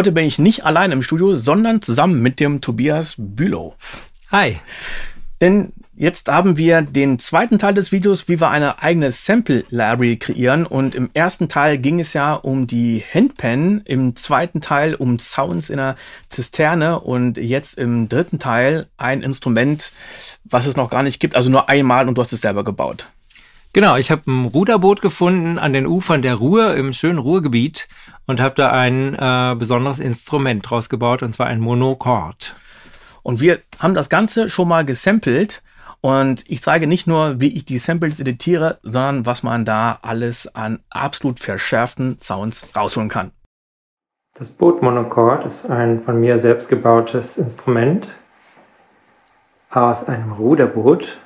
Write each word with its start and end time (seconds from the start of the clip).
Heute 0.00 0.12
bin 0.12 0.24
ich 0.24 0.38
nicht 0.38 0.64
allein 0.64 0.92
im 0.92 1.02
Studio, 1.02 1.34
sondern 1.34 1.82
zusammen 1.82 2.22
mit 2.22 2.40
dem 2.40 2.62
Tobias 2.62 3.16
Bülow. 3.18 3.74
Hi. 4.32 4.56
Denn 5.42 5.74
jetzt 5.94 6.30
haben 6.30 6.56
wir 6.56 6.80
den 6.80 7.18
zweiten 7.18 7.58
Teil 7.58 7.74
des 7.74 7.92
Videos, 7.92 8.26
wie 8.26 8.40
wir 8.40 8.48
eine 8.48 8.80
eigene 8.80 9.12
Sample 9.12 9.62
Library 9.68 10.16
kreieren. 10.16 10.64
Und 10.64 10.94
im 10.94 11.10
ersten 11.12 11.50
Teil 11.50 11.76
ging 11.76 12.00
es 12.00 12.14
ja 12.14 12.32
um 12.32 12.66
die 12.66 13.04
Handpan, 13.12 13.82
im 13.84 14.16
zweiten 14.16 14.62
Teil 14.62 14.94
um 14.94 15.18
Sounds 15.18 15.68
in 15.68 15.76
der 15.76 15.96
Zisterne 16.30 17.00
und 17.00 17.36
jetzt 17.36 17.76
im 17.76 18.08
dritten 18.08 18.38
Teil 18.38 18.86
ein 18.96 19.20
Instrument, 19.20 19.92
was 20.44 20.64
es 20.64 20.76
noch 20.78 20.88
gar 20.88 21.02
nicht 21.02 21.20
gibt, 21.20 21.36
also 21.36 21.50
nur 21.50 21.68
einmal 21.68 22.08
und 22.08 22.16
du 22.16 22.22
hast 22.22 22.32
es 22.32 22.40
selber 22.40 22.64
gebaut. 22.64 23.06
Genau, 23.72 23.96
ich 23.96 24.10
habe 24.10 24.22
ein 24.26 24.46
Ruderboot 24.46 25.00
gefunden 25.00 25.56
an 25.56 25.72
den 25.72 25.86
Ufern 25.86 26.22
der 26.22 26.34
Ruhr 26.34 26.74
im 26.74 26.92
schönen 26.92 27.18
Ruhrgebiet 27.18 27.86
und 28.26 28.40
habe 28.40 28.56
da 28.56 28.70
ein 28.72 29.14
äh, 29.14 29.54
besonderes 29.56 30.00
Instrument 30.00 30.68
draus 30.68 30.88
gebaut 30.88 31.22
und 31.22 31.32
zwar 31.32 31.46
ein 31.46 31.60
Monochord. 31.60 32.56
Und 33.22 33.40
wir 33.40 33.60
haben 33.78 33.94
das 33.94 34.08
Ganze 34.08 34.48
schon 34.48 34.68
mal 34.68 34.84
gesampelt. 34.84 35.62
Und 36.00 36.50
ich 36.50 36.62
zeige 36.62 36.86
nicht 36.86 37.06
nur, 37.06 37.40
wie 37.40 37.54
ich 37.54 37.66
die 37.66 37.78
Samples 37.78 38.18
editiere, 38.18 38.78
sondern 38.82 39.26
was 39.26 39.42
man 39.42 39.64
da 39.64 39.98
alles 40.00 40.52
an 40.54 40.80
absolut 40.88 41.38
verschärften 41.38 42.18
Sounds 42.20 42.66
rausholen 42.74 43.10
kann. 43.10 43.32
Das 44.34 44.48
Boot 44.48 44.82
Monochord 44.82 45.44
ist 45.44 45.66
ein 45.68 46.02
von 46.02 46.18
mir 46.18 46.38
selbst 46.38 46.68
gebautes 46.68 47.36
Instrument 47.36 48.08
aus 49.70 50.08
einem 50.08 50.32
Ruderboot. 50.32 51.18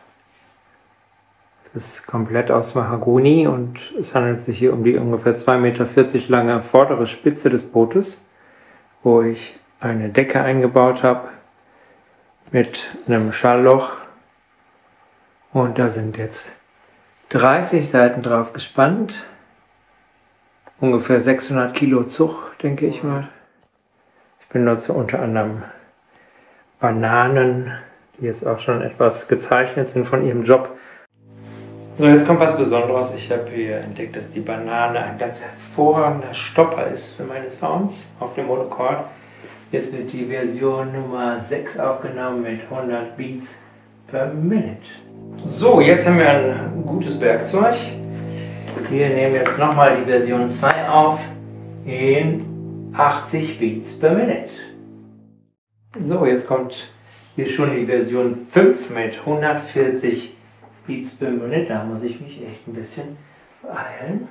Ist 1.74 2.06
komplett 2.06 2.52
aus 2.52 2.76
Mahagoni 2.76 3.48
und 3.48 3.92
es 3.98 4.14
handelt 4.14 4.42
sich 4.42 4.58
hier 4.58 4.72
um 4.72 4.84
die 4.84 4.96
ungefähr 4.96 5.34
2,40 5.34 5.58
Meter 5.58 6.28
lange 6.28 6.62
vordere 6.62 7.08
Spitze 7.08 7.50
des 7.50 7.64
Bootes, 7.64 8.20
wo 9.02 9.22
ich 9.22 9.58
eine 9.80 10.08
Decke 10.08 10.40
eingebaut 10.40 11.02
habe 11.02 11.28
mit 12.52 12.92
einem 13.08 13.32
Schallloch. 13.32 13.90
Und 15.52 15.78
da 15.80 15.88
sind 15.90 16.16
jetzt 16.16 16.52
30 17.30 17.88
Seiten 17.88 18.20
drauf 18.20 18.52
gespannt. 18.52 19.12
Ungefähr 20.78 21.20
600 21.20 21.74
Kilo 21.74 22.04
Zug, 22.04 22.56
denke 22.62 22.86
ich 22.86 23.02
mal. 23.02 23.28
Ich 24.40 24.46
benutze 24.46 24.92
unter 24.92 25.20
anderem 25.20 25.64
Bananen, 26.78 27.72
die 28.16 28.26
jetzt 28.26 28.46
auch 28.46 28.60
schon 28.60 28.80
etwas 28.80 29.26
gezeichnet 29.26 29.88
sind 29.88 30.04
von 30.04 30.24
ihrem 30.24 30.44
Job. 30.44 30.78
So, 31.96 32.06
jetzt 32.06 32.26
kommt 32.26 32.40
was 32.40 32.56
Besonderes. 32.56 33.12
Ich 33.16 33.30
habe 33.30 33.48
hier 33.54 33.76
entdeckt, 33.76 34.16
dass 34.16 34.28
die 34.28 34.40
Banane 34.40 34.98
ein 34.98 35.16
ganz 35.16 35.40
hervorragender 35.42 36.34
Stopper 36.34 36.88
ist 36.88 37.16
für 37.16 37.22
meine 37.22 37.48
Sounds 37.48 38.08
auf 38.18 38.34
dem 38.34 38.46
Monochord. 38.46 39.04
Jetzt 39.70 39.96
wird 39.96 40.12
die 40.12 40.24
Version 40.24 40.92
Nummer 40.92 41.38
6 41.38 41.78
aufgenommen 41.78 42.42
mit 42.42 42.62
100 42.68 43.16
Beats 43.16 43.60
per 44.08 44.26
Minute. 44.26 44.80
So, 45.46 45.80
jetzt 45.80 46.04
haben 46.04 46.18
wir 46.18 46.30
ein 46.30 46.82
gutes 46.84 47.20
Werkzeug. 47.20 47.76
Wir 48.90 49.08
nehmen 49.10 49.36
jetzt 49.36 49.56
nochmal 49.56 49.96
die 49.96 50.10
Version 50.10 50.48
2 50.48 50.88
auf 50.88 51.20
in 51.84 52.92
80 52.92 53.60
Beats 53.60 53.96
per 53.96 54.14
Minute. 54.14 54.50
So, 56.00 56.26
jetzt 56.26 56.48
kommt 56.48 56.88
hier 57.36 57.46
schon 57.46 57.72
die 57.72 57.86
Version 57.86 58.34
5 58.50 58.90
mit 58.90 59.20
140 59.20 60.30
Beats 60.30 60.33
per 61.18 61.30
Minute. 61.30 61.66
Da 61.66 61.84
muss 61.84 62.02
ich 62.02 62.20
mich 62.20 62.42
echt 62.46 62.66
ein 62.66 62.74
bisschen 62.74 63.16
beeilen. 63.62 64.28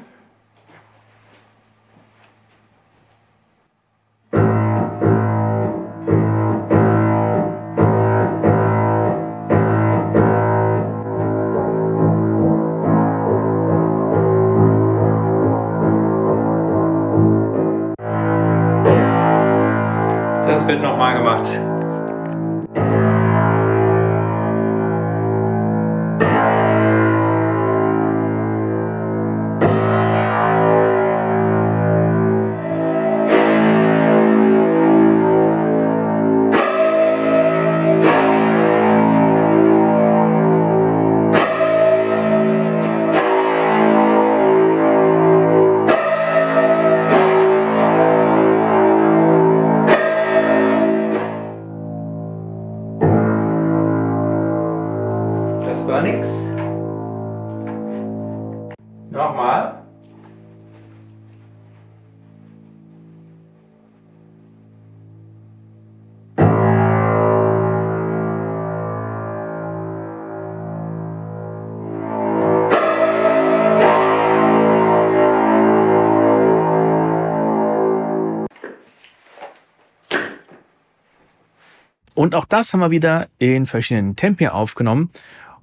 Und 82.23 82.35
auch 82.35 82.45
das 82.45 82.71
haben 82.71 82.79
wir 82.79 82.89
wieder 82.89 83.27
in 83.37 83.65
verschiedenen 83.65 84.15
Tempi 84.15 84.47
aufgenommen. 84.47 85.11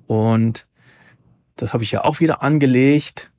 Und 0.06 0.66
das 1.56 1.72
habe 1.72 1.84
ich 1.84 1.90
ja 1.90 2.04
auch 2.04 2.20
wieder 2.20 2.42
angelegt. 2.42 3.30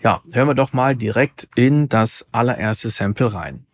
Ja, 0.00 0.22
hören 0.30 0.46
wir 0.46 0.54
doch 0.54 0.72
mal 0.72 0.94
direkt 0.94 1.48
in 1.56 1.88
das 1.88 2.28
allererste 2.30 2.88
Sample 2.88 3.34
rein. 3.34 3.66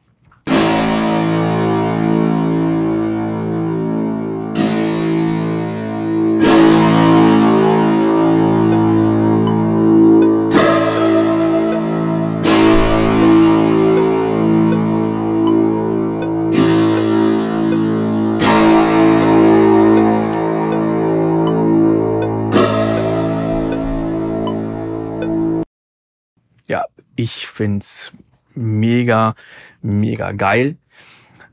Ich 27.27 27.49
find's 27.49 28.13
mega, 28.55 29.35
mega 29.83 30.31
geil. 30.31 30.77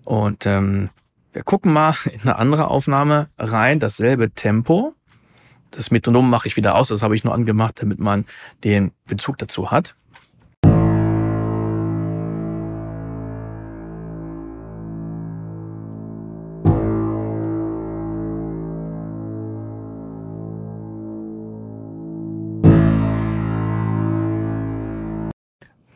Und 0.03 0.45
ähm, 0.45 0.89
wir 1.31 1.43
gucken 1.43 1.73
mal 1.73 1.95
in 2.11 2.21
eine 2.21 2.37
andere 2.37 2.67
Aufnahme 2.67 3.29
rein, 3.37 3.79
dasselbe 3.79 4.31
Tempo. 4.31 4.93
Das 5.71 5.89
Metronom 5.89 6.29
mache 6.29 6.47
ich 6.47 6.55
wieder 6.55 6.75
aus, 6.75 6.89
das 6.89 7.01
habe 7.01 7.15
ich 7.15 7.23
nur 7.23 7.33
angemacht, 7.33 7.81
damit 7.81 7.97
man 7.99 8.25
den 8.63 8.91
Bezug 9.07 9.39
dazu 9.39 9.71
hat. 9.71 9.95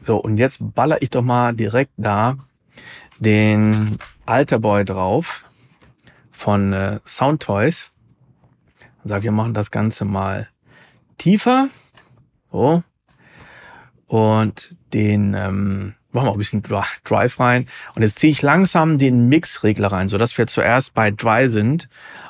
So, 0.08 0.16
und 0.16 0.38
jetzt 0.38 0.60
baller 0.74 1.02
ich 1.02 1.10
doch 1.10 1.22
mal 1.22 1.54
direkt 1.54 1.92
da 1.98 2.38
den 3.20 3.98
Alterboy 4.26 4.86
drauf 4.86 5.44
von 6.32 6.72
äh, 6.72 7.02
Soundtoys. 7.06 7.92
Sag, 9.04 9.24
wir 9.24 9.34
machen 9.34 9.54
das 9.54 9.70
Ganze 9.70 10.06
mal 10.06 10.48
tiefer. 11.18 11.68
So. 12.54 12.84
Und 14.06 14.78
den 14.94 15.34
ähm, 15.34 15.96
machen 16.14 16.26
wir 16.26 16.30
auch 16.30 16.36
ein 16.36 16.38
bisschen 16.38 16.64
Dri- 16.64 16.86
Drive 17.04 17.38
rein. 17.42 17.66
Und 17.94 18.02
jetzt 18.02 18.20
ziehe 18.20 18.32
ich 18.32 18.42
langsam 18.42 18.98
den 18.98 19.28
Mix-Regler 19.28 19.92
rein, 19.92 20.08
sodass 20.08 20.38
wir 20.38 20.48
zuerst 20.48 20.94
bei 20.94 21.12
Dry 21.12 21.50
sind. 21.50 21.90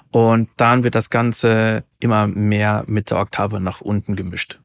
Und 0.10 0.50
dann 0.58 0.84
wird 0.84 0.96
das 0.96 1.12
Ganze 1.12 1.84
immer 2.00 2.26
mehr 2.26 2.86
mit 2.88 3.12
der 3.12 3.20
Oktave 3.20 3.60
nach 3.60 3.82
unten 3.82 4.16
gemischt. 4.16 4.60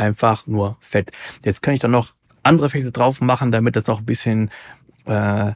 Einfach 0.00 0.46
nur 0.46 0.76
fett. 0.80 1.12
Jetzt 1.44 1.62
kann 1.62 1.74
ich 1.74 1.80
dann 1.80 1.90
noch 1.90 2.14
andere 2.42 2.66
Effekte 2.66 2.90
drauf 2.90 3.20
machen, 3.20 3.52
damit 3.52 3.76
das 3.76 3.86
noch 3.86 4.00
ein 4.00 4.06
bisschen 4.06 4.50
äh, 5.04 5.52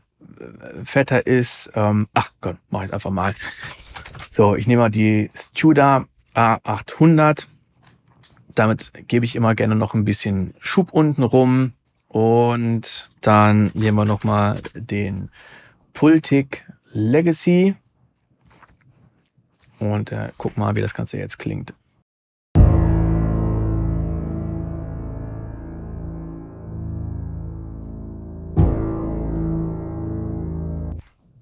fetter 0.85 1.27
ist. 1.27 1.73
Ähm, 1.75 2.07
ach 2.15 2.31
Gott, 2.41 2.57
mach 2.71 2.85
ich 2.85 2.93
einfach 2.93 3.11
mal. 3.11 3.35
So, 4.31 4.55
ich 4.57 4.67
nehme 4.67 4.83
mal 4.83 4.91
die 4.91 5.31
Studa 5.35 6.07
A800. 6.35 7.47
Damit 8.55 8.93
gebe 9.09 9.25
ich 9.25 9.37
immer 9.37 9.55
gerne 9.55 9.75
noch 9.75 9.95
ein 9.95 10.05
bisschen 10.05 10.55
Schub 10.61 10.93
unten 10.93 11.23
rum. 11.23 11.73
Und 12.09 13.11
dann 13.23 13.71
nehmen 13.75 13.97
wir 13.97 14.05
noch 14.05 14.23
mal 14.23 14.61
den 14.75 15.31
Pultic 15.93 16.67
Legacy. 16.93 17.75
Und 19.81 20.13
äh, 20.13 20.31
guck 20.39 20.57
mal, 20.57 20.77
wie 20.77 20.81
das 20.81 20.95
Ganze 20.95 21.19
jetzt 21.19 21.39
klingt. 21.39 21.75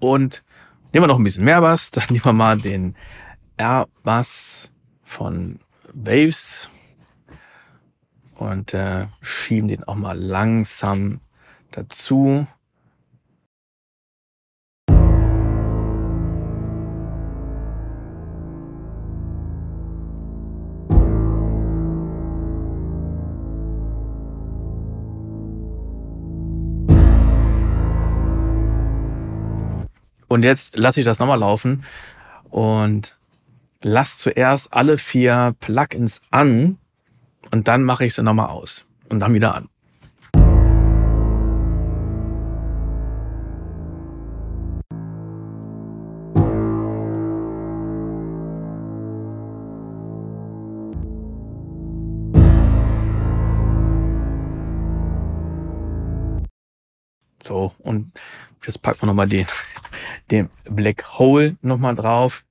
Und 0.03 0.43
nehmen 0.91 1.03
wir 1.03 1.07
noch 1.07 1.17
ein 1.17 1.23
bisschen 1.23 1.45
mehr 1.45 1.61
Bass. 1.61 1.91
Dann 1.91 2.05
nehmen 2.09 2.25
wir 2.25 2.33
mal 2.33 2.57
den 2.57 2.95
R-Bass 3.57 4.71
von 5.03 5.59
Waves 5.93 6.69
und 8.35 8.73
äh, 8.73 9.07
schieben 9.21 9.69
den 9.69 9.83
auch 9.85 9.95
mal 9.95 10.17
langsam 10.17 11.21
dazu. 11.71 12.47
Und 30.33 30.43
jetzt 30.43 30.75
lasse 30.75 30.99
ich 30.99 31.05
das 31.05 31.19
nochmal 31.19 31.37
laufen 31.37 31.83
und 32.49 33.15
lasse 33.83 34.17
zuerst 34.17 34.73
alle 34.73 34.97
vier 34.97 35.55
Plugins 35.59 36.21
an 36.31 36.79
und 37.51 37.67
dann 37.67 37.83
mache 37.83 38.05
ich 38.05 38.15
sie 38.15 38.23
nochmal 38.23 38.47
aus 38.47 38.83
und 39.09 39.19
dann 39.19 39.35
wieder 39.35 39.53
an. 39.53 39.69
So, 57.43 57.71
und 57.77 58.13
jetzt 58.65 58.81
packen 58.81 59.03
wir 59.03 59.05
nochmal 59.05 59.27
den, 59.27 59.45
den 60.31 60.49
Black 60.69 61.19
Hole 61.19 61.55
nochmal 61.61 61.95
drauf. 61.95 62.43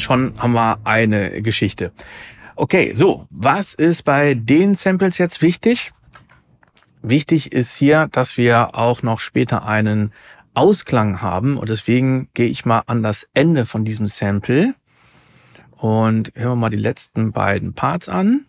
Und 0.00 0.04
schon 0.04 0.32
haben 0.38 0.52
wir 0.52 0.78
eine 0.84 1.42
Geschichte. 1.42 1.92
Okay, 2.56 2.94
so, 2.94 3.26
was 3.28 3.74
ist 3.74 4.04
bei 4.04 4.34
den 4.34 4.74
Samples 4.74 5.18
jetzt 5.18 5.42
wichtig? 5.42 5.92
Wichtig 7.02 7.52
ist 7.52 7.76
hier, 7.76 8.08
dass 8.10 8.38
wir 8.38 8.74
auch 8.74 9.02
noch 9.02 9.20
später 9.20 9.66
einen 9.66 10.12
Ausklang 10.54 11.20
haben 11.20 11.58
und 11.58 11.68
deswegen 11.68 12.28
gehe 12.34 12.48
ich 12.48 12.64
mal 12.64 12.82
an 12.86 13.02
das 13.02 13.28
Ende 13.34 13.64
von 13.64 13.84
diesem 13.84 14.08
Sample 14.08 14.74
und 15.76 16.32
hören 16.34 16.52
wir 16.52 16.56
mal 16.56 16.70
die 16.70 16.76
letzten 16.78 17.32
beiden 17.32 17.74
Parts 17.74 18.08
an. 18.08 18.46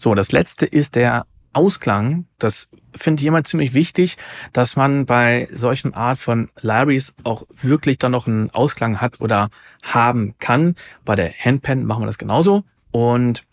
So, 0.00 0.14
das 0.14 0.32
letzte 0.32 0.64
ist 0.64 0.96
der 0.96 1.26
Ausklang. 1.52 2.24
Das 2.38 2.70
finde 2.96 3.20
ich 3.20 3.26
immer 3.26 3.44
ziemlich 3.44 3.74
wichtig, 3.74 4.16
dass 4.54 4.74
man 4.74 5.04
bei 5.04 5.46
solchen 5.52 5.92
Art 5.92 6.16
von 6.16 6.48
Libraries 6.62 7.14
auch 7.22 7.44
wirklich 7.50 7.98
dann 7.98 8.12
noch 8.12 8.26
einen 8.26 8.48
Ausklang 8.48 9.02
hat 9.02 9.20
oder 9.20 9.50
haben 9.82 10.34
kann. 10.38 10.74
Bei 11.04 11.16
der 11.16 11.30
Handpan 11.30 11.84
machen 11.84 12.00
wir 12.02 12.06
das 12.06 12.16
genauso. 12.16 12.64
Und 12.92 13.44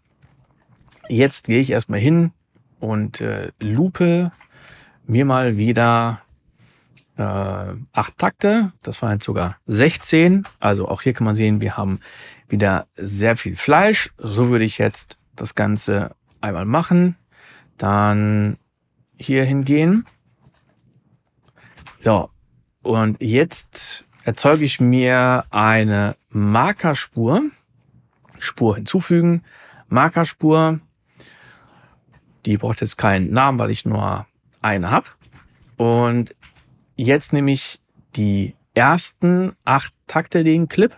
jetzt 1.10 1.48
gehe 1.48 1.60
ich 1.60 1.70
erstmal 1.70 2.00
hin 2.00 2.32
und 2.80 3.20
äh, 3.20 3.52
lupe 3.60 4.32
mir 5.06 5.26
mal 5.26 5.58
wieder 5.58 6.22
äh, 7.18 7.24
acht 7.92 8.18
Takte. 8.18 8.72
Das 8.84 9.02
waren 9.02 9.14
jetzt 9.14 9.26
sogar 9.26 9.58
16. 9.66 10.48
Also 10.62 10.88
auch 10.88 11.02
hier 11.02 11.12
kann 11.12 11.26
man 11.26 11.36
sehen, 11.36 11.60
wir 11.60 11.76
haben 11.76 12.00
wieder 12.48 12.88
sehr 12.96 13.36
viel 13.36 13.58
Fleisch. 13.58 14.12
So 14.18 14.50
würde 14.50 14.64
ich 14.64 14.78
jetzt 14.78 15.20
das 15.36 15.54
Ganze 15.54 16.16
einmal 16.42 16.66
machen, 16.66 17.16
dann 17.78 18.58
hier 19.18 19.44
hingehen. 19.44 20.06
So, 22.00 22.30
und 22.82 23.22
jetzt 23.22 24.06
erzeuge 24.24 24.66
ich 24.66 24.80
mir 24.80 25.46
eine 25.52 26.16
Markerspur. 26.30 27.42
Spur 28.40 28.76
hinzufügen, 28.76 29.44
Markerspur. 29.88 30.80
Die 32.46 32.58
braucht 32.58 32.82
jetzt 32.82 32.98
keinen 32.98 33.32
Namen, 33.32 33.58
weil 33.58 33.72
ich 33.72 33.86
nur 33.86 34.28
eine 34.62 34.92
habe. 34.92 35.08
Und 35.76 36.36
jetzt 36.96 37.34
nehme 37.34 37.52
ich 37.52 37.80
die 38.16 38.56
ersten 38.74 39.54
acht 39.66 39.94
Takte 40.06 40.44
den 40.44 40.68
Clip 40.68 40.96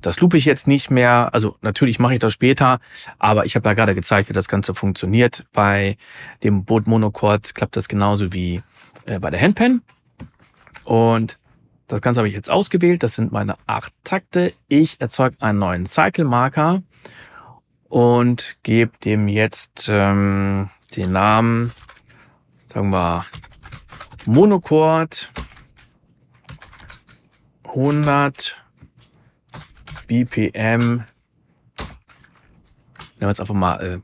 das 0.00 0.20
loop 0.20 0.34
ich 0.34 0.44
jetzt 0.44 0.68
nicht 0.68 0.90
mehr. 0.90 1.30
Also 1.32 1.56
natürlich 1.62 1.98
mache 1.98 2.14
ich 2.14 2.20
das 2.20 2.32
später, 2.32 2.80
aber 3.18 3.44
ich 3.44 3.56
habe 3.56 3.68
ja 3.68 3.74
gerade 3.74 3.94
gezeigt, 3.94 4.28
wie 4.28 4.32
das 4.32 4.48
Ganze 4.48 4.74
funktioniert. 4.74 5.46
Bei 5.52 5.96
dem 6.42 6.64
Boot 6.64 6.86
Monochord 6.86 7.54
klappt 7.54 7.76
das 7.76 7.88
genauso 7.88 8.32
wie 8.32 8.62
äh, 9.06 9.18
bei 9.18 9.30
der 9.30 9.40
Handpan. 9.40 9.82
Und 10.84 11.38
das 11.88 12.02
Ganze 12.02 12.20
habe 12.20 12.28
ich 12.28 12.34
jetzt 12.34 12.50
ausgewählt. 12.50 13.02
Das 13.02 13.14
sind 13.14 13.32
meine 13.32 13.56
acht 13.66 13.92
Takte. 14.04 14.52
Ich 14.68 15.00
erzeuge 15.00 15.36
einen 15.40 15.58
neuen 15.58 15.86
Cycle-Marker 15.86 16.82
und 17.88 18.56
gebe 18.62 18.92
dem 19.04 19.28
jetzt 19.28 19.88
ähm, 19.90 20.68
den 20.94 21.12
Namen, 21.12 21.72
sagen 22.72 22.90
wir, 22.90 23.24
Monochord 24.26 25.30
100 27.64 28.62
BPM. 30.06 30.78
Nehmen 30.78 31.06
wir 33.18 33.28
jetzt 33.28 33.40
einfach 33.40 33.54
mal 33.54 33.80
äh, 33.82 34.00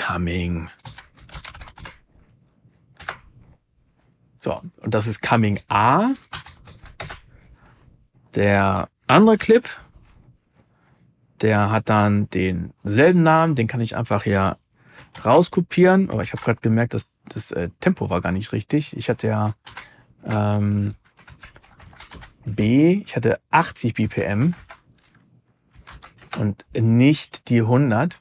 Coming. 0.00 0.68
So, 4.38 4.60
und 4.80 4.94
das 4.94 5.06
ist 5.06 5.22
Coming 5.22 5.60
A. 5.68 6.10
Der 8.34 8.88
andere 9.06 9.38
Clip, 9.38 9.68
der 11.40 11.70
hat 11.70 11.88
dann 11.88 12.28
denselben 12.30 13.22
Namen, 13.22 13.54
den 13.54 13.68
kann 13.68 13.80
ich 13.80 13.96
einfach 13.96 14.24
hier 14.24 14.58
rauskopieren. 15.24 16.10
Aber 16.10 16.22
ich 16.22 16.32
habe 16.32 16.42
gerade 16.42 16.60
gemerkt, 16.60 16.94
dass 16.94 17.10
das 17.28 17.52
äh, 17.52 17.70
Tempo 17.80 18.10
war 18.10 18.20
gar 18.20 18.32
nicht 18.32 18.52
richtig. 18.52 18.96
Ich 18.96 19.08
hatte 19.08 19.28
ja 19.28 19.54
ähm, 20.24 20.94
B, 22.44 23.02
ich 23.06 23.16
hatte 23.16 23.40
80 23.50 23.94
BPM 23.94 24.54
und 26.36 26.64
nicht 26.74 27.48
die 27.48 27.60
100. 27.60 28.20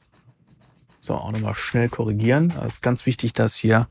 So, 1.01 1.15
auch 1.15 1.31
nochmal 1.31 1.55
schnell 1.55 1.89
korrigieren. 1.89 2.53
Es 2.65 2.75
ist 2.75 2.81
ganz 2.81 3.05
wichtig, 3.05 3.33
dass 3.33 3.55
hier 3.55 3.89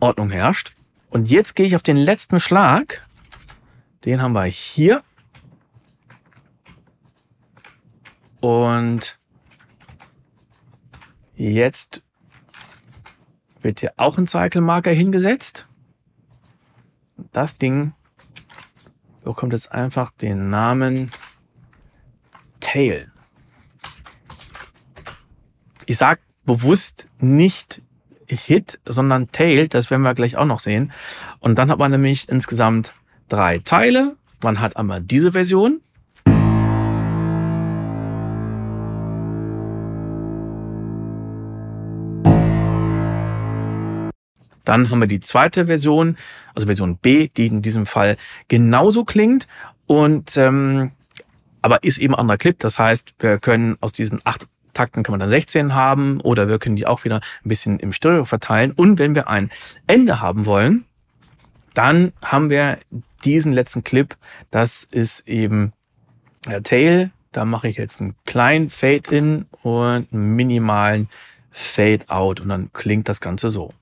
Ordnung 0.00 0.30
herrscht. 0.30 0.74
Und 1.10 1.30
jetzt 1.30 1.54
gehe 1.54 1.66
ich 1.66 1.76
auf 1.76 1.82
den 1.82 1.98
letzten 1.98 2.40
Schlag. 2.40 3.06
Den 4.04 4.22
haben 4.22 4.32
wir 4.32 4.44
hier. 4.44 5.02
Und 8.40 9.18
jetzt 11.36 12.02
wird 13.60 13.80
hier 13.80 13.92
auch 13.98 14.18
ein 14.18 14.26
Cycle 14.26 14.62
Marker 14.62 14.90
hingesetzt. 14.90 15.68
Das 17.32 17.58
Ding 17.58 17.92
bekommt 19.22 19.52
jetzt 19.52 19.70
einfach 19.70 20.10
den 20.12 20.50
Namen 20.50 21.12
Tail. 22.58 23.11
Ich 25.92 25.98
sag 25.98 26.20
bewusst 26.46 27.06
nicht 27.20 27.82
Hit, 28.26 28.80
sondern 28.86 29.30
Tail. 29.30 29.68
Das 29.68 29.90
werden 29.90 30.00
wir 30.00 30.14
gleich 30.14 30.38
auch 30.38 30.46
noch 30.46 30.58
sehen. 30.58 30.90
Und 31.38 31.58
dann 31.58 31.70
hat 31.70 31.78
man 31.78 31.90
nämlich 31.90 32.30
insgesamt 32.30 32.94
drei 33.28 33.58
Teile. 33.58 34.16
Man 34.42 34.60
hat 34.60 34.78
einmal 34.78 35.02
diese 35.02 35.32
Version. 35.32 35.82
Dann 44.64 44.88
haben 44.88 45.00
wir 45.00 45.08
die 45.08 45.20
zweite 45.20 45.66
Version, 45.66 46.16
also 46.54 46.64
Version 46.64 46.96
B, 46.96 47.28
die 47.36 47.48
in 47.48 47.60
diesem 47.60 47.84
Fall 47.84 48.16
genauso 48.48 49.04
klingt 49.04 49.46
und 49.86 50.38
ähm, 50.38 50.92
aber 51.60 51.84
ist 51.84 51.98
eben 51.98 52.14
anderer 52.14 52.38
Clip. 52.38 52.58
Das 52.58 52.78
heißt, 52.78 53.12
wir 53.18 53.38
können 53.38 53.76
aus 53.82 53.92
diesen 53.92 54.22
acht 54.24 54.46
Takten 54.72 55.02
kann 55.02 55.12
man 55.12 55.20
dann 55.20 55.28
16 55.28 55.74
haben 55.74 56.20
oder 56.20 56.48
wir 56.48 56.58
können 56.58 56.76
die 56.76 56.86
auch 56.86 57.04
wieder 57.04 57.16
ein 57.16 57.48
bisschen 57.48 57.78
im 57.78 57.92
Stereo 57.92 58.24
verteilen. 58.24 58.72
Und 58.72 58.98
wenn 58.98 59.14
wir 59.14 59.28
ein 59.28 59.50
Ende 59.86 60.20
haben 60.20 60.46
wollen, 60.46 60.84
dann 61.74 62.12
haben 62.22 62.50
wir 62.50 62.78
diesen 63.24 63.52
letzten 63.52 63.84
Clip. 63.84 64.16
Das 64.50 64.84
ist 64.84 65.26
eben 65.28 65.72
der 66.46 66.62
Tail. 66.62 67.10
Da 67.32 67.44
mache 67.44 67.68
ich 67.68 67.76
jetzt 67.76 68.00
einen 68.00 68.14
kleinen 68.26 68.68
Fade-In 68.68 69.46
und 69.62 70.12
einen 70.12 70.36
minimalen 70.36 71.08
Fade-Out 71.50 72.40
und 72.40 72.48
dann 72.48 72.72
klingt 72.72 73.08
das 73.08 73.20
Ganze 73.20 73.50
so. 73.50 73.72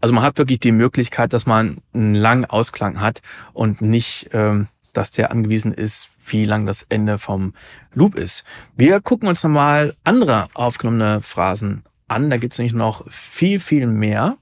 Also 0.00 0.14
man 0.14 0.24
hat 0.24 0.38
wirklich 0.38 0.60
die 0.60 0.72
Möglichkeit, 0.72 1.32
dass 1.32 1.46
man 1.46 1.78
einen 1.92 2.14
langen 2.14 2.44
Ausklang 2.44 3.00
hat 3.00 3.22
und 3.52 3.80
nicht, 3.80 4.30
ähm, 4.32 4.68
dass 4.92 5.10
der 5.10 5.30
angewiesen 5.30 5.72
ist, 5.72 6.10
wie 6.26 6.44
lang 6.44 6.66
das 6.66 6.82
Ende 6.84 7.18
vom 7.18 7.54
Loop 7.94 8.14
ist. 8.14 8.44
Wir 8.76 9.00
gucken 9.00 9.28
uns 9.28 9.42
nochmal 9.42 9.94
andere 10.04 10.48
aufgenommene 10.54 11.20
Phrasen 11.20 11.84
an. 12.08 12.30
Da 12.30 12.36
gibt 12.36 12.52
es 12.52 12.58
nämlich 12.58 12.74
noch 12.74 13.10
viel, 13.10 13.60
viel 13.60 13.86
mehr. 13.86 14.36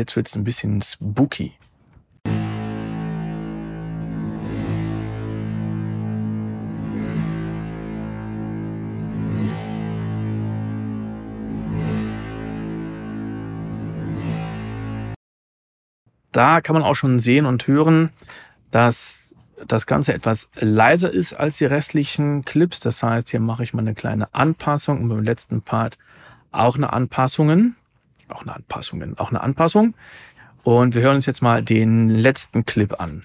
Jetzt 0.00 0.16
wird 0.16 0.28
es 0.28 0.34
ein 0.34 0.44
bisschen 0.44 0.80
spooky. 0.82 1.52
Da 16.32 16.60
kann 16.60 16.74
man 16.74 16.82
auch 16.82 16.94
schon 16.94 17.18
sehen 17.18 17.44
und 17.44 17.66
hören, 17.66 18.10
dass 18.70 19.34
das 19.66 19.86
Ganze 19.86 20.14
etwas 20.14 20.48
leiser 20.54 21.12
ist 21.12 21.34
als 21.34 21.58
die 21.58 21.66
restlichen 21.66 22.44
Clips. 22.44 22.80
Das 22.80 23.02
heißt, 23.02 23.28
hier 23.30 23.40
mache 23.40 23.62
ich 23.62 23.74
mal 23.74 23.82
eine 23.82 23.94
kleine 23.94 24.32
Anpassung 24.32 25.02
und 25.02 25.08
beim 25.10 25.24
letzten 25.24 25.60
Part 25.60 25.98
auch 26.52 26.76
eine 26.76 26.92
Anpassungen 26.92 27.76
auch 28.32 28.42
eine 28.42 28.54
Anpassung, 28.54 29.18
auch 29.18 29.30
eine 29.30 29.40
Anpassung. 29.40 29.94
Und 30.62 30.94
wir 30.94 31.02
hören 31.02 31.16
uns 31.16 31.26
jetzt 31.26 31.42
mal 31.42 31.62
den 31.62 32.10
letzten 32.10 32.64
Clip 32.64 33.00
an. 33.00 33.24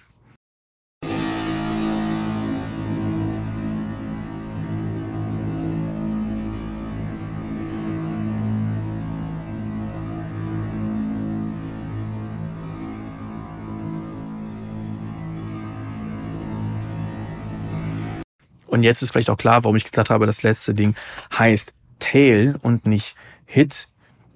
Und 18.76 18.84
jetzt 18.84 19.02
ist 19.02 19.12
vielleicht 19.12 19.30
auch 19.30 19.38
klar, 19.38 19.64
warum 19.64 19.78
ich 19.78 19.86
gesagt 19.86 20.10
habe, 20.10 20.26
das 20.26 20.44
letzte 20.44 20.74
Ding 20.74 20.96
heißt 21.38 21.74
Tail 22.00 22.56
und 22.62 22.86
nicht 22.86 23.16
Hit. 23.46 23.88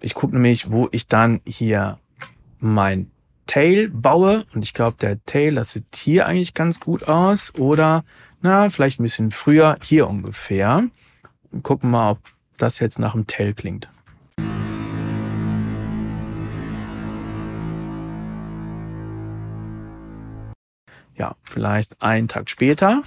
Ich 0.02 0.14
gucke 0.14 0.34
nämlich, 0.34 0.72
wo 0.72 0.88
ich 0.92 1.08
dann 1.08 1.42
hier 1.46 2.00
mein 2.60 3.12
Tail 3.48 3.90
baue. 3.90 4.46
Und 4.54 4.64
ich 4.64 4.74
glaube, 4.74 4.98
der 5.02 5.24
Tail, 5.26 5.56
das 5.56 5.72
sieht 5.72 5.96
hier 5.96 6.26
eigentlich 6.26 6.54
ganz 6.54 6.80
gut 6.80 7.04
aus. 7.08 7.54
Oder, 7.56 8.06
na, 8.42 8.70
vielleicht 8.70 9.00
ein 9.00 9.04
bisschen 9.04 9.32
früher, 9.32 9.78
hier 9.84 10.08
ungefähr. 10.08 10.84
Und 11.52 11.64
gucken 11.64 11.92
mal, 11.92 12.12
ob 12.12 12.20
das 12.58 12.80
jetzt 12.80 13.00
nach 13.00 13.14
dem 13.14 13.28
Tail 13.28 13.54
klingt. 13.54 13.90
Ja, 21.16 21.36
vielleicht 21.44 22.02
einen 22.02 22.30
Tag 22.30 22.50
später. 22.50 23.04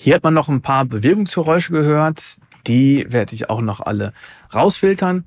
Hier 0.00 0.14
hat 0.14 0.22
man 0.22 0.32
noch 0.32 0.48
ein 0.48 0.62
paar 0.62 0.84
Bewegungsgeräusche 0.84 1.72
gehört. 1.72 2.38
Die 2.68 3.04
werde 3.08 3.34
ich 3.34 3.50
auch 3.50 3.60
noch 3.60 3.80
alle 3.80 4.12
rausfiltern. 4.54 5.26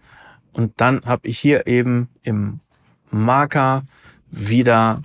Und 0.54 0.80
dann 0.80 1.01
habe 1.06 1.28
ich 1.28 1.38
hier 1.38 1.68
eben 1.68 2.08
im 2.24 2.60
Marker 3.12 3.84
wieder 4.32 5.01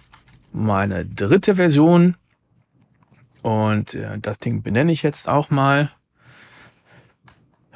meine 0.52 1.04
dritte 1.04 1.56
Version. 1.56 2.14
Und 3.42 3.94
äh, 3.94 4.18
das 4.20 4.38
Ding 4.38 4.62
benenne 4.62 4.92
ich 4.92 5.02
jetzt 5.02 5.28
auch 5.28 5.50
mal. 5.50 5.90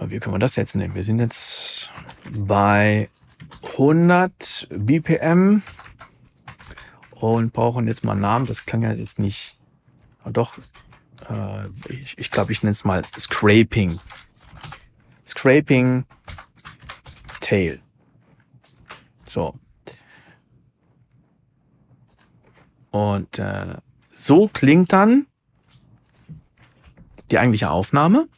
Wie 0.00 0.18
können 0.20 0.34
wir 0.34 0.38
das 0.38 0.56
jetzt 0.56 0.76
nehmen? 0.76 0.94
Wir 0.94 1.02
sind 1.02 1.18
jetzt 1.18 1.92
bei 2.32 3.10
100 3.72 4.68
BPM 4.70 5.62
und 7.10 7.52
brauchen 7.52 7.88
jetzt 7.88 8.04
mal 8.04 8.12
einen 8.12 8.20
Namen. 8.22 8.46
Das 8.46 8.64
klang 8.64 8.82
ja 8.82 8.92
jetzt 8.92 9.18
nicht. 9.18 9.58
Doch, 10.24 10.56
äh, 11.28 11.68
ich, 11.92 12.16
ich 12.18 12.30
glaube, 12.30 12.52
ich 12.52 12.62
nenne 12.62 12.72
es 12.72 12.84
mal 12.84 13.02
Scraping. 13.18 14.00
Scraping 15.26 16.04
Tail. 17.40 17.80
So. 19.28 19.54
Und 22.90 23.38
äh, 23.38 23.76
so 24.12 24.48
klingt 24.48 24.92
dann 24.92 25.26
die 27.30 27.38
eigentliche 27.38 27.70
Aufnahme. 27.70 28.28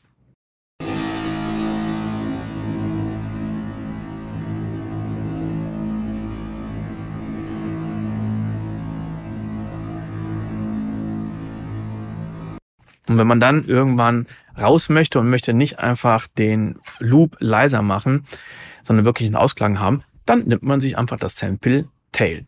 Und 13.09 13.19
wenn 13.19 13.27
man 13.27 13.41
dann 13.41 13.65
irgendwann 13.65 14.27
raus 14.61 14.89
möchte 14.89 15.19
und 15.19 15.31
möchte 15.31 15.55
nicht 15.55 15.79
einfach 15.79 16.27
den 16.27 16.77
Loop 16.99 17.37
leiser 17.41 17.83
machen, 17.83 18.25
sondern 18.83 19.05
wirklich 19.05 19.29
einen 19.29 19.37
Ausklang 19.37 19.79
haben, 19.79 20.03
dann 20.27 20.45
nimmt 20.47 20.63
man 20.63 20.81
sich 20.81 20.99
einfach 20.99 21.19
das 21.19 21.37
Sample 21.37 21.89
Tail. 22.13 22.47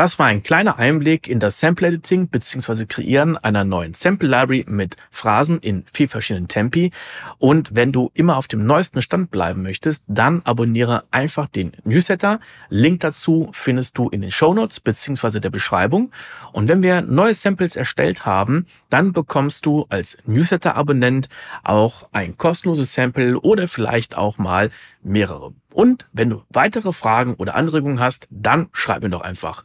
Das 0.00 0.18
war 0.18 0.28
ein 0.28 0.42
kleiner 0.42 0.78
Einblick 0.78 1.28
in 1.28 1.40
das 1.40 1.60
Sample 1.60 1.88
Editing 1.88 2.28
bzw. 2.28 2.86
Kreieren 2.86 3.36
einer 3.36 3.64
neuen 3.64 3.92
Sample 3.92 4.30
Library 4.30 4.64
mit 4.66 4.96
Phrasen 5.10 5.58
in 5.60 5.84
vier 5.92 6.08
verschiedenen 6.08 6.48
Tempi. 6.48 6.90
Und 7.36 7.76
wenn 7.76 7.92
du 7.92 8.10
immer 8.14 8.38
auf 8.38 8.48
dem 8.48 8.64
neuesten 8.64 9.02
Stand 9.02 9.30
bleiben 9.30 9.60
möchtest, 9.60 10.04
dann 10.08 10.40
abonniere 10.44 11.04
einfach 11.10 11.48
den 11.48 11.72
Newsletter. 11.84 12.40
Link 12.70 13.00
dazu 13.00 13.50
findest 13.52 13.98
du 13.98 14.08
in 14.08 14.22
den 14.22 14.30
Show 14.30 14.54
Notes 14.54 14.80
bzw. 14.80 15.38
der 15.38 15.50
Beschreibung. 15.50 16.12
Und 16.54 16.68
wenn 16.68 16.82
wir 16.82 17.02
neue 17.02 17.34
Samples 17.34 17.76
erstellt 17.76 18.24
haben, 18.24 18.64
dann 18.88 19.12
bekommst 19.12 19.66
du 19.66 19.84
als 19.90 20.16
Newsletter-Abonnent 20.24 21.28
auch 21.62 22.08
ein 22.12 22.38
kostenloses 22.38 22.94
Sample 22.94 23.38
oder 23.38 23.68
vielleicht 23.68 24.16
auch 24.16 24.38
mal 24.38 24.70
mehrere. 25.02 25.52
Und 25.74 26.08
wenn 26.14 26.30
du 26.30 26.42
weitere 26.48 26.92
Fragen 26.92 27.34
oder 27.34 27.54
Anregungen 27.54 28.00
hast, 28.00 28.28
dann 28.30 28.70
schreib 28.72 29.02
mir 29.02 29.10
doch 29.10 29.20
einfach. 29.20 29.64